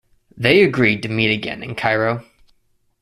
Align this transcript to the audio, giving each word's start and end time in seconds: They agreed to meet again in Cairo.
They 0.35 0.63
agreed 0.63 1.03
to 1.03 1.09
meet 1.09 1.31
again 1.31 1.61
in 1.61 1.75
Cairo. 1.75 2.25